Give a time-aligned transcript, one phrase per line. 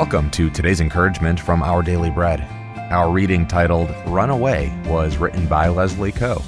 [0.00, 2.40] Welcome to today's encouragement from Our Daily Bread.
[2.90, 6.42] Our reading titled Run Away was written by Leslie Coe.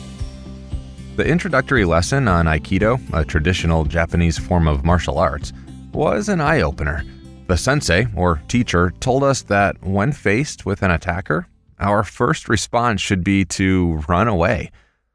[1.16, 5.52] The introductory lesson on Aikido, a traditional Japanese form of martial arts,
[5.92, 7.04] was an eye opener.
[7.46, 11.46] The sensei, or teacher, told us that when faced with an attacker,
[11.78, 14.70] our first response should be to run away.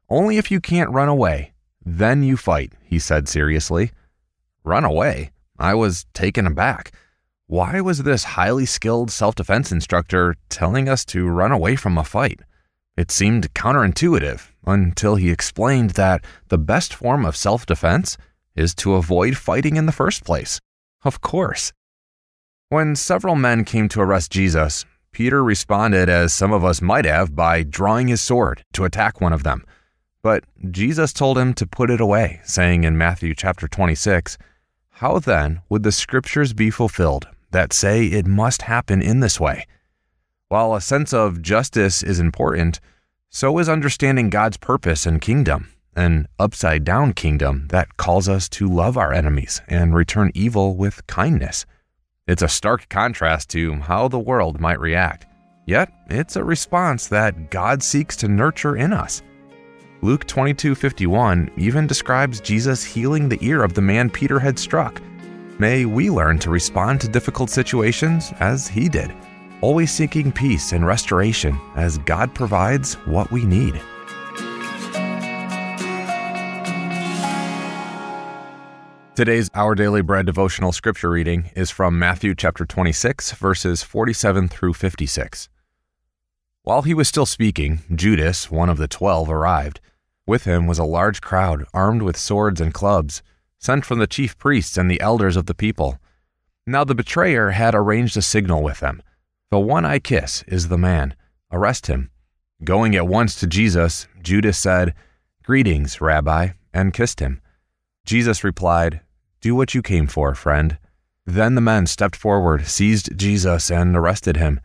[0.08, 3.90] Only if you can't run away, then you fight, he said seriously.
[4.62, 5.32] Run away?
[5.58, 6.92] I was taken aback.
[7.50, 12.04] Why was this highly skilled self defense instructor telling us to run away from a
[12.04, 12.40] fight?
[12.94, 18.18] It seemed counterintuitive until he explained that the best form of self defense
[18.54, 20.60] is to avoid fighting in the first place.
[21.06, 21.72] Of course.
[22.68, 27.34] When several men came to arrest Jesus, Peter responded as some of us might have
[27.34, 29.64] by drawing his sword to attack one of them.
[30.22, 34.36] But Jesus told him to put it away, saying in Matthew chapter 26,
[34.90, 39.66] How then would the scriptures be fulfilled that say it must happen in this way?
[40.48, 42.80] While a sense of justice is important,
[43.30, 48.68] so is understanding God's purpose and kingdom, an upside down kingdom that calls us to
[48.68, 51.66] love our enemies and return evil with kindness.
[52.26, 55.26] It's a stark contrast to how the world might react,
[55.66, 59.22] yet it's a response that God seeks to nurture in us.
[60.00, 65.02] Luke 22:51 even describes Jesus healing the ear of the man Peter had struck.
[65.60, 69.12] May we learn to respond to difficult situations as he did
[69.60, 73.74] always seeking peace and restoration as God provides what we need.
[79.16, 84.74] Today's Our Daily Bread devotional scripture reading is from Matthew chapter 26, verses 47 through
[84.74, 85.48] 56.
[86.62, 89.80] While he was still speaking, Judas, one of the twelve, arrived.
[90.24, 93.22] With him was a large crowd armed with swords and clubs,
[93.58, 95.98] sent from the chief priests and the elders of the people.
[96.66, 99.02] Now the betrayer had arranged a signal with them
[99.50, 101.14] the one I kiss is the man.
[101.50, 102.10] Arrest him.
[102.64, 104.94] Going at once to Jesus, Judas said,
[105.42, 107.40] Greetings, Rabbi, and kissed him.
[108.04, 109.00] Jesus replied,
[109.40, 110.76] Do what you came for, friend.
[111.24, 114.60] Then the men stepped forward, seized Jesus, and arrested him.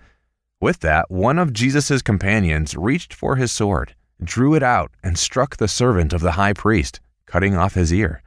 [0.59, 5.55] With that, one of Jesus' companions reached for his sword, drew it out, and struck
[5.55, 8.21] the servant of the high priest, cutting off his ear.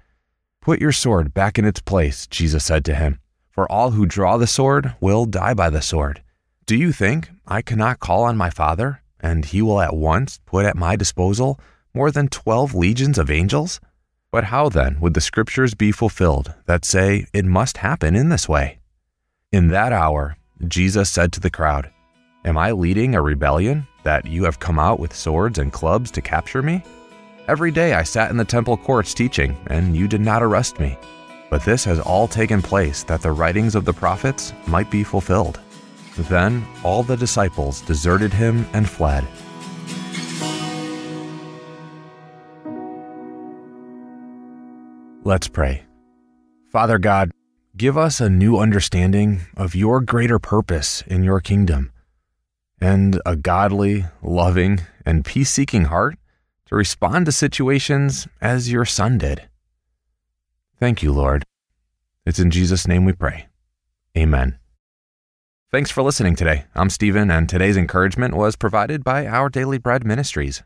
[0.67, 3.21] Put your sword back in its place, Jesus said to him,
[3.53, 6.25] for all who draw the sword will die by the sword.
[6.67, 10.67] Do you think I cannot call on my Father, and he will at once put
[10.67, 11.61] at my disposal
[11.95, 13.79] more than twelve legions of angels?
[14.33, 18.49] But how then would the scriptures be fulfilled that say it must happen in this
[18.49, 18.81] way?
[19.53, 21.93] In that hour, Jesus said to the crowd,
[22.45, 26.21] Am I leading a rebellion that you have come out with swords and clubs to
[26.21, 26.83] capture me?
[27.49, 30.99] Every day I sat in the temple courts teaching, and you did not arrest me.
[31.49, 35.61] But this has all taken place that the writings of the prophets might be fulfilled.
[36.19, 39.25] Then all the disciples deserted him and fled.
[45.23, 45.85] Let's pray.
[46.73, 47.31] Father God,
[47.77, 51.93] give us a new understanding of your greater purpose in your kingdom
[52.81, 56.19] and a godly, loving, and peace seeking heart
[56.67, 59.49] to respond to situations as your Son did.
[60.79, 61.45] Thank you, Lord.
[62.25, 63.47] It's in Jesus' name we pray.
[64.17, 64.59] Amen.
[65.71, 66.65] Thanks for listening today.
[66.75, 70.63] I'm Stephen, and today's encouragement was provided by Our Daily Bread Ministries.《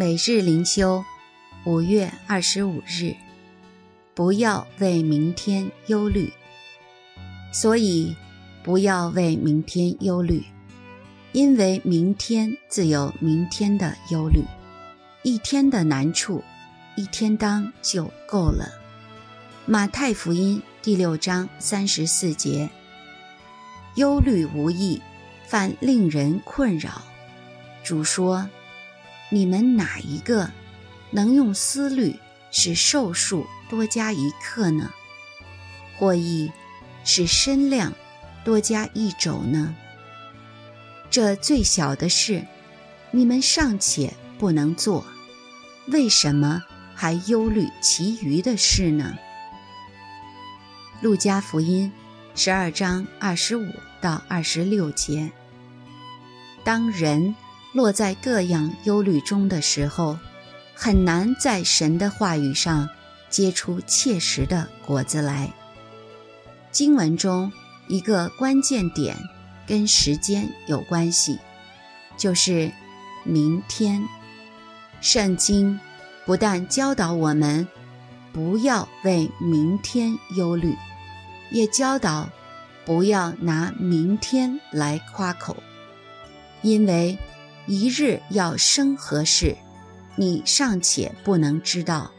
[0.00, 1.04] 每日灵修》，
[1.68, 3.16] 五月二十五日，
[4.14, 6.32] 不要为明天忧虑。
[7.52, 8.14] 所以，
[8.62, 10.44] 不要为明天忧虑，
[11.32, 14.44] 因为明天自有明天的忧虑。
[15.24, 16.44] 一天的难处，
[16.94, 18.68] 一天当就够了。
[19.66, 22.70] 马太福音第六章三十四节：
[23.96, 25.02] 忧虑无益，
[25.48, 27.02] 反令人困扰。
[27.82, 28.48] 主说。
[29.30, 30.50] 你们哪一个
[31.10, 32.16] 能用思虑
[32.50, 34.90] 使寿数多加一刻呢？
[35.98, 36.50] 或亦
[37.04, 37.92] 使身量
[38.44, 39.74] 多加一肘呢？
[41.10, 42.46] 这最小的事，
[43.10, 45.04] 你们尚且不能做，
[45.88, 46.62] 为什么
[46.94, 49.18] 还忧虑其余的事呢？
[51.02, 51.92] 路加福音
[52.34, 53.66] 十二章二十五
[54.00, 55.30] 到二十六节，
[56.64, 57.34] 当人。
[57.72, 60.18] 落在各样忧虑中的时候，
[60.74, 62.88] 很难在神的话语上
[63.28, 65.52] 结出切实的果子来。
[66.70, 67.52] 经文中
[67.88, 69.16] 一个关键点
[69.66, 71.38] 跟时间有关系，
[72.16, 72.70] 就是
[73.24, 74.02] 明天。
[75.00, 75.78] 圣经
[76.24, 77.66] 不但教导我们
[78.32, 80.74] 不要为明天忧虑，
[81.50, 82.28] 也教导
[82.84, 85.56] 不要拿明天来夸口，
[86.62, 87.18] 因为
[87.68, 89.54] 一日要生何事，
[90.16, 92.10] 你尚且不能知道。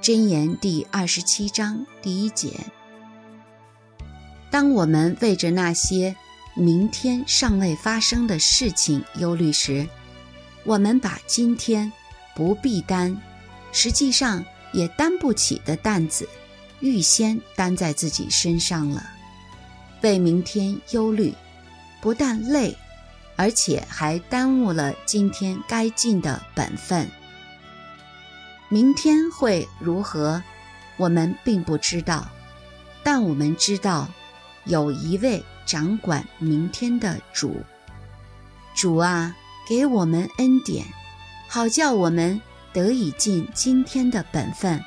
[0.00, 2.48] 箴言第二十七章第一节。
[4.50, 6.16] 当我们为着那些
[6.54, 9.86] 明天尚未发生的事情忧虑时，
[10.64, 11.92] 我们把今天
[12.34, 13.20] 不必担，
[13.70, 14.42] 实际上
[14.72, 16.26] 也担不起的担子，
[16.80, 19.04] 预先担在自己身上了。
[20.00, 21.34] 为明天忧虑，
[22.00, 22.74] 不但累，
[23.36, 27.08] 而且还耽误了今天该尽的本分。
[28.68, 30.42] 明天会如何，
[30.96, 32.28] 我们并不知道，
[33.04, 34.08] 但我们知道，
[34.64, 37.62] 有一位掌管明天的主。
[38.74, 39.36] 主啊！
[39.68, 40.86] 给我们恩典，
[41.48, 42.40] 好叫我们
[42.72, 44.80] 得以尽今天的本分，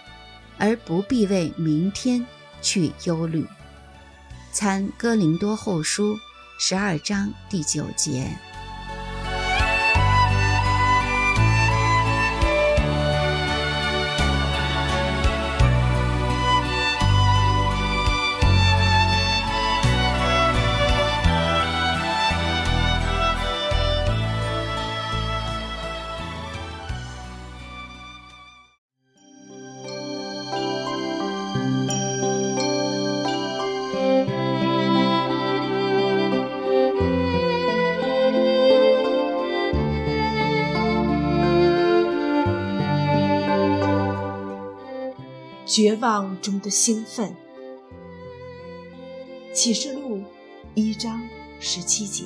[0.58, 2.26] 而不必为明天
[2.62, 3.46] 去忧虑。
[4.54, 6.18] 参哥林多后书
[6.62, 8.38] 十二章第九节。
[45.70, 47.36] 绝望中的兴奋。
[49.54, 50.24] 启示录
[50.74, 51.22] 一章
[51.60, 52.26] 十七节，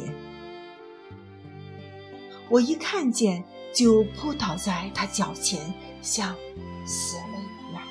[2.48, 3.44] 我一看见
[3.74, 5.60] 就扑倒在他脚前，
[6.02, 6.34] 像
[6.86, 7.38] 死了
[7.70, 7.84] 一样。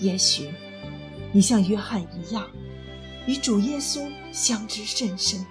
[0.00, 0.50] 也许
[1.32, 2.50] 你像约翰一样，
[3.28, 5.46] 与主耶稣相知甚深，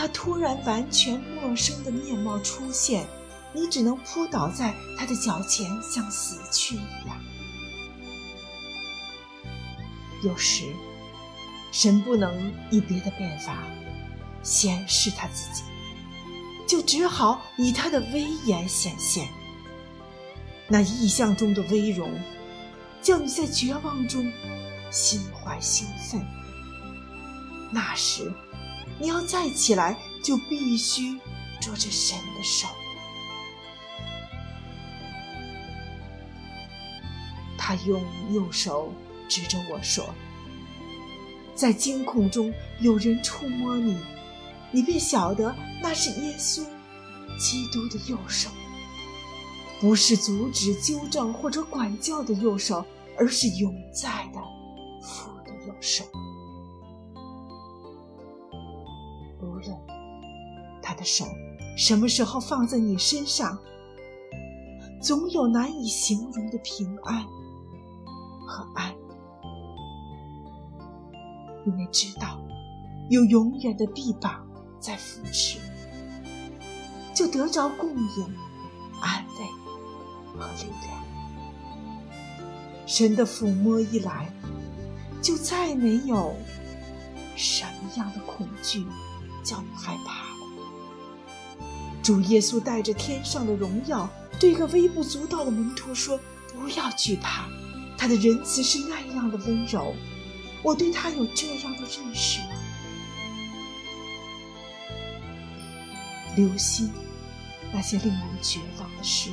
[0.00, 3.06] 他突然完全陌生的面貌出现，
[3.52, 7.20] 你只能扑倒在他的脚前，像死去一样。
[10.24, 10.64] 有时，
[11.70, 13.58] 神不能以别的办法
[14.42, 15.64] 显示他自己，
[16.66, 19.28] 就只好以他的威严显现。
[20.66, 22.10] 那意象中的威容，
[23.02, 24.32] 叫你在绝望中
[24.90, 26.26] 心怀兴奋。
[27.70, 28.32] 那时。
[28.98, 31.18] 你要再起来，就必须
[31.60, 32.66] 捉着神的手。
[37.56, 38.02] 他用
[38.32, 38.92] 右手
[39.28, 40.04] 指着我说
[41.54, 43.96] ：“在惊恐中有人触摸你，
[44.72, 46.64] 你便晓得那是耶稣
[47.38, 48.50] 基督的右手，
[49.80, 52.84] 不是阻止、纠正或者管教的右手，
[53.16, 54.40] 而是永在的
[55.02, 56.04] 父的右手。”
[61.00, 61.24] 的手
[61.78, 63.58] 什么时候放在你身上，
[65.00, 67.24] 总有难以形容的平安
[68.46, 68.94] 和安，
[71.64, 72.38] 因为知道
[73.08, 74.46] 有永远的臂膀
[74.78, 75.58] 在扶持，
[77.14, 78.24] 就得着供应、
[79.00, 81.02] 安慰和力量。
[82.86, 84.30] 神的抚摸一来，
[85.22, 86.34] 就再没有
[87.36, 88.84] 什么样的恐惧。
[89.42, 90.29] 叫你害怕。
[92.02, 96.18] 主耶稣带着天上的荣耀，对一个微不足道的门徒说
[96.52, 97.48] ：“不要惧怕，
[97.96, 99.94] 他的仁慈是那样的温柔。
[100.62, 102.46] 我对他有这样的认识吗。”
[106.36, 106.90] 留心
[107.72, 109.30] 那些令人绝望的事。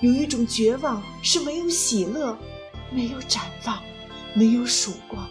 [0.00, 2.36] 有一种绝望是没有喜乐，
[2.90, 3.82] 没有展望，
[4.34, 5.28] 没有曙光。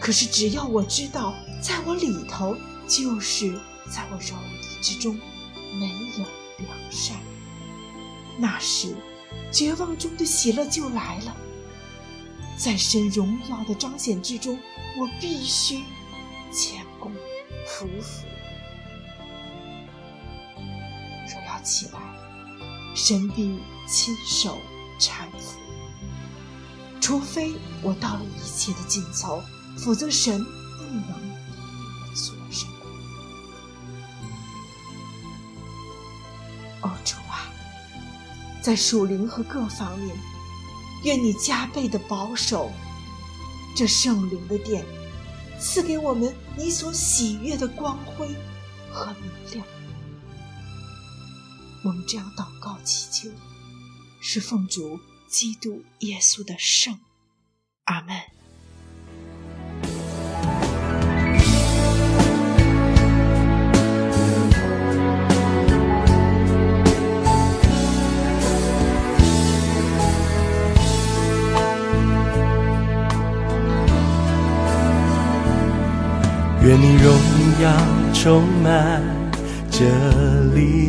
[0.00, 1.34] 可是只要我知道。
[1.62, 2.56] 在我里头，
[2.88, 3.52] 就是
[3.90, 5.18] 在我肉体之中，
[5.74, 6.24] 没有
[6.58, 7.16] 良善。
[8.38, 8.96] 那时，
[9.52, 11.36] 绝望中的喜乐就来了。
[12.56, 14.58] 在神荣耀的彰显之中，
[14.98, 15.82] 我必须
[16.52, 17.12] 谦恭
[17.66, 18.26] 服服。
[21.26, 21.98] 若要起来，
[22.94, 24.58] 神必亲手
[24.98, 25.58] 搀扶。
[27.00, 29.42] 除非我到了一切的尽头，
[29.78, 30.44] 否则神
[36.82, 37.52] 哦，主啊，
[38.62, 40.16] 在属灵和各方面，
[41.04, 42.70] 愿你加倍的保守
[43.76, 44.84] 这圣灵的殿，
[45.58, 48.28] 赐给我们你所喜悦的光辉
[48.90, 49.66] 和明亮。
[51.84, 53.30] 我们这样祷告祈求，
[54.20, 56.98] 是奉主基督耶稣的圣。
[57.84, 58.39] 阿门。
[76.70, 77.12] 愿你荣
[77.60, 77.68] 耀
[78.14, 79.02] 充满
[79.72, 79.84] 这
[80.54, 80.88] 里。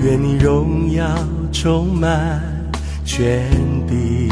[0.00, 1.06] 愿你荣耀
[1.52, 2.42] 充满
[3.04, 3.48] 全
[3.86, 4.28] 地。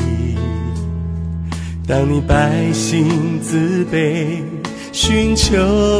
[1.86, 4.42] 当你百姓自卑
[4.90, 5.54] 寻求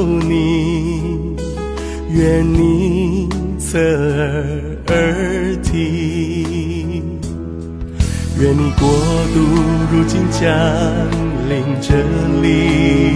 [0.04, 1.36] 你，
[2.10, 3.28] 愿你
[3.60, 7.04] 侧耳而听。
[8.36, 8.88] 愿你国
[9.32, 9.38] 度
[9.92, 10.50] 如今降
[11.48, 11.94] 临这
[12.40, 13.14] 里。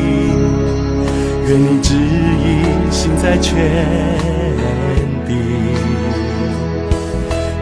[1.49, 4.29] 愿你旨意行在全。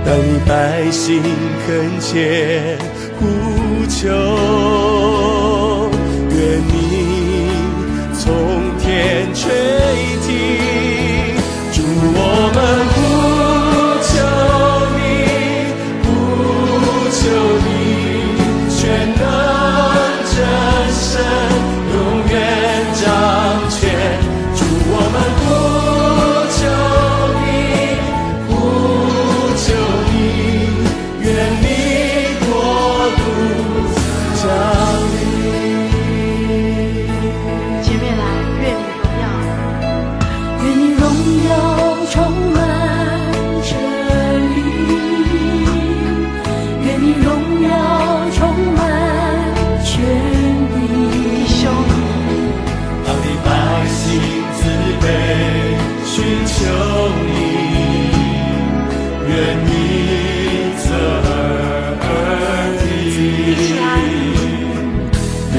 [0.07, 1.21] 当你百姓
[1.67, 2.79] 恳切
[3.19, 3.27] 呼
[3.89, 4.09] 求，